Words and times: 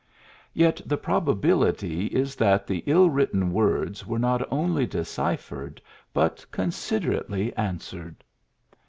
"Yet 0.55 0.81
the 0.83 0.97
probability 0.97 2.07
is 2.07 2.35
that 2.37 2.65
the 2.65 2.81
ill 2.87 3.07
written 3.11 3.53
words 3.53 4.03
were 4.03 4.17
not 4.17 4.41
only 4.51 4.87
de 4.87 5.05
ciphered, 5.05 5.79
but 6.11 6.43
considerately 6.51 7.55
answered. 7.55 8.23